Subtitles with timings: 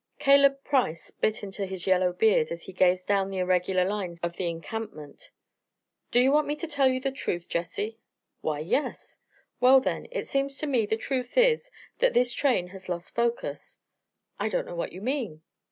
[0.17, 4.35] Caleb Price bit into his yellow beard as he gazed down the irregular lines of
[4.35, 5.29] the encampment.
[6.09, 7.99] "Do you want me to tell you the truth, Jesse?"
[8.41, 9.19] "Why, yes!"
[9.59, 11.69] "Well, then, it seems to me the truth is
[11.99, 13.77] that this train has lost focus."
[14.39, 15.43] "I don't know what you mean."